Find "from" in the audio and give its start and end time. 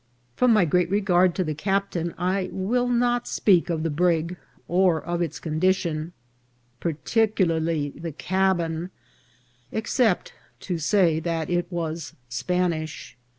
0.35-0.51